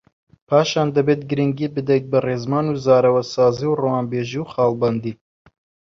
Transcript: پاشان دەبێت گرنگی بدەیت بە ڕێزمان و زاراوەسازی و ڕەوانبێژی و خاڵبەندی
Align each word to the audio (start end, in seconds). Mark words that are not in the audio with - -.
پاشان 0.49 0.87
دەبێت 0.95 1.21
گرنگی 1.29 1.67
بدەیت 1.75 2.05
بە 2.11 2.19
ڕێزمان 2.25 2.65
و 2.69 2.79
زاراوەسازی 2.85 3.67
و 3.69 3.79
ڕەوانبێژی 3.81 4.39
و 4.41 4.49
خاڵبەندی 4.51 5.13